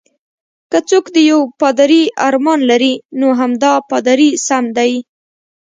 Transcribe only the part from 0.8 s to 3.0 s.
څوک د یو پادري ارمان لري،